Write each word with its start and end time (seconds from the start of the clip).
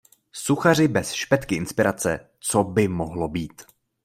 Suchaři 0.31 0.87
bez 0.87 1.11
špetky 1.11 1.55
inspirace 1.55 2.29
co 2.39 2.63
by 2.63 2.87
mohlo 2.87 3.27
být. 3.29 3.61